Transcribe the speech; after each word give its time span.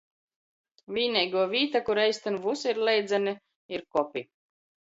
Vīneiguo 0.95 1.43
vīta, 1.51 1.81
kur 1.91 2.01
eistyn 2.05 2.39
vysi 2.47 2.73
ir 2.73 2.83
leidzoni, 2.89 3.37
ir 3.79 3.89
kopi. 3.99 4.29